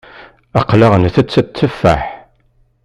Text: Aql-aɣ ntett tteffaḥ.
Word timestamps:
Aql-aɣ 0.59 0.93
ntett 0.97 1.27
tteffaḥ. 1.43 2.03